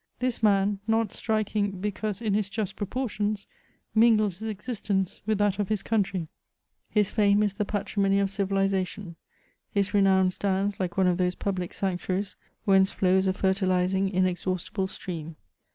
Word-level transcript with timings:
This 0.17 0.41
man, 0.41 0.79
not 0.87 1.13
striking 1.13 1.79
because 1.79 2.23
in 2.23 2.33
his 2.33 2.49
just 2.49 2.75
proportions, 2.75 3.45
mingled 3.93 4.31
his 4.31 4.41
existence 4.47 5.21
with 5.27 5.37
that 5.37 5.59
of 5.59 5.69
his 5.69 5.83
country; 5.83 6.27
his 6.89 7.15
&me 7.19 7.37
is 7.45 7.53
the 7.53 7.65
patrimony 7.65 8.19
of 8.19 8.31
civilisation; 8.31 9.15
his 9.69 9.93
renown 9.93 10.31
stands 10.31 10.79
like 10.79 10.97
one 10.97 11.05
of 11.05 11.19
those 11.19 11.35
public 11.35 11.71
sanctuaries 11.71 12.35
whence 12.65 12.91
flows 12.91 13.27
a 13.27 13.33
fertilis 13.33 13.93
ing, 13.93 14.09
inexhaustible 14.09 14.87
stream. 14.87 15.35